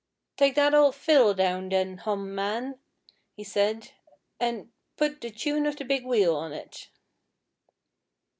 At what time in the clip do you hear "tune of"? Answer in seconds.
5.29-5.75